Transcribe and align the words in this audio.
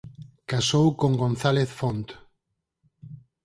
Casou 0.49 0.87
con 1.01 1.11
González 1.23 1.69
Font. 1.79 2.07